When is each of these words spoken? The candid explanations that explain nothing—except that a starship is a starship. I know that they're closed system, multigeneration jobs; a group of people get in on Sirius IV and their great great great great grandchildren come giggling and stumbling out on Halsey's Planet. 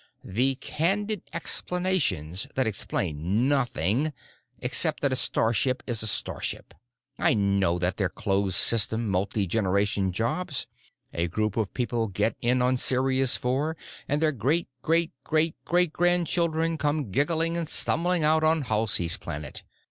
The 0.25 0.55
candid 0.55 1.21
explanations 1.31 2.47
that 2.55 2.65
explain 2.65 3.47
nothing—except 3.47 4.99
that 5.01 5.11
a 5.11 5.15
starship 5.15 5.83
is 5.85 6.01
a 6.01 6.07
starship. 6.07 6.73
I 7.19 7.35
know 7.35 7.77
that 7.77 7.97
they're 7.97 8.09
closed 8.09 8.55
system, 8.55 9.07
multigeneration 9.11 10.09
jobs; 10.11 10.65
a 11.13 11.27
group 11.27 11.55
of 11.55 11.71
people 11.75 12.07
get 12.07 12.35
in 12.41 12.63
on 12.63 12.77
Sirius 12.77 13.35
IV 13.35 13.75
and 14.07 14.23
their 14.23 14.31
great 14.31 14.69
great 14.81 15.11
great 15.23 15.53
great 15.65 15.93
grandchildren 15.93 16.79
come 16.79 17.11
giggling 17.11 17.55
and 17.55 17.69
stumbling 17.69 18.23
out 18.23 18.43
on 18.43 18.63
Halsey's 18.63 19.17
Planet. 19.17 19.61